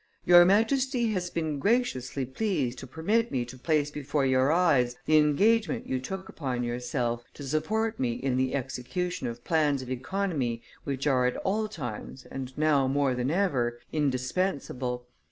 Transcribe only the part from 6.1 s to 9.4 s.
upon yourself, to support me in the execution